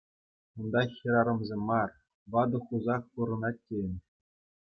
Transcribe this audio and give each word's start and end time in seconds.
Унта 0.59 0.81
хӗрарӑмсем 0.97 1.61
мар, 1.69 1.89
ватӑ 2.31 2.59
хусах 2.65 3.01
пурӑнать 3.11 3.63
тейӗн. 3.65 3.95